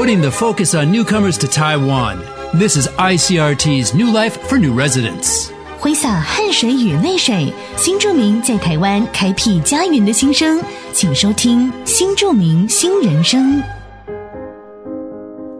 [0.00, 2.18] putting the focus on newcomers to Taiwan.
[2.54, 5.50] This is ICRT's New Life for New Residents.
[5.78, 10.60] 挥洒汗水与泪水，新住民在台湾开辟家园的心声，
[10.92, 13.62] 请收听《新住民新人生》。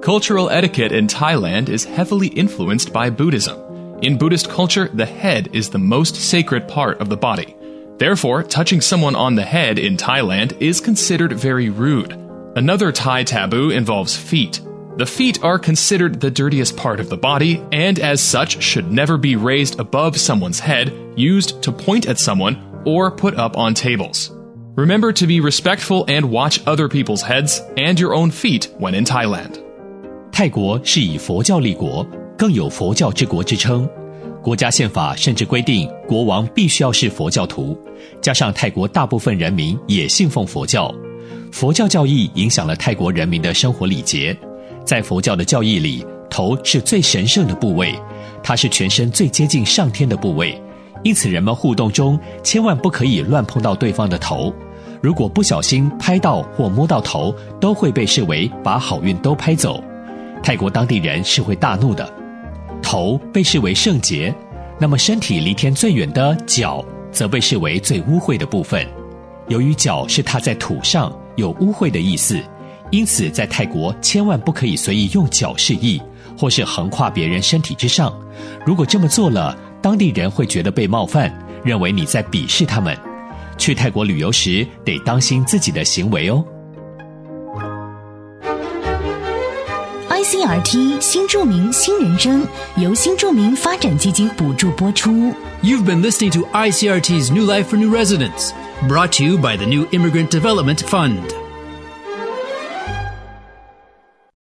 [0.03, 3.57] Cultural etiquette in Thailand is heavily influenced by Buddhism.
[4.03, 7.57] In Buddhist culture, the head is the most sacred part of the body.
[7.98, 12.14] Therefore, touching someone on the head in Thailand is considered very rude.
[12.55, 14.61] Another Thai taboo involves feet.
[14.96, 19.18] The feet are considered the dirtiest part of the body and as such should never
[19.18, 24.31] be raised above someone's head, used to point at someone, or put up on tables.
[24.75, 29.04] Remember to be respectful and watch other people's heads and your own feet when in
[29.04, 29.58] Thailand.
[30.32, 32.06] 泰国是以佛教立国，
[32.39, 33.89] 更有佛教之国之称。
[34.42, 37.78] 国家宪法甚至规定，国王必须要是佛教徒。
[38.20, 40.95] 加上泰国大部分人民也信奉佛教，
[41.52, 44.36] 佛教教义影响了泰国人民的生活礼节。
[44.86, 47.94] 在佛教的教义里，头是最神圣的部位，
[48.42, 50.59] 它是全身最接近上天的部位，
[51.03, 54.52] 因此人们互动中千万不可以乱碰到对方的头。
[55.02, 59.83] 如果不小心拍到或摸到头，都会被视为把好运都拍走。
[60.42, 62.11] 泰国当地人是会大怒的。
[62.81, 64.33] 头被视为圣洁，
[64.80, 68.88] 那么身体离天最远的脚，则被视为最污秽的部分。
[69.52, 72.42] 由于脚是踏在土上，有污秽的意思。
[72.90, 76.02] 因此，在泰国千万不可以随意用脚示意，
[76.38, 78.18] 或是横跨别人身体之上。
[78.66, 82.98] 如果这么做了，当地人会觉得被冒犯，认为你在鄙视他们。
[83.58, 86.42] 去泰国旅游时，得当心自己的行为哦。
[90.10, 95.12] ICRT 新著名新人生由新著名发展基金补助播出。
[95.62, 98.52] You've been listening to ICRT's New Life for New Residents,
[98.88, 101.41] brought to you by the New Immigrant Development Fund.